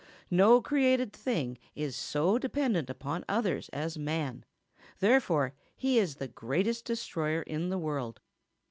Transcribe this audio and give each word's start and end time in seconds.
No 0.31 0.61
created 0.63 1.13
thing 1.13 1.59
is 1.75 1.95
so 1.95 2.39
dependent 2.39 2.89
upon 2.89 3.23
others 3.29 3.69
as 3.69 3.99
man; 3.99 4.45
therefore 4.97 5.53
he 5.75 5.99
is 5.99 6.15
the 6.15 6.27
greatest 6.27 6.85
destroyer 6.85 7.43
in 7.43 7.69
the 7.69 7.77
world. 7.77 8.19